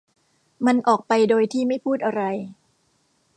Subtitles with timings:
[0.65, 2.21] มันออกไปโดยที่ไม่พูดอะไร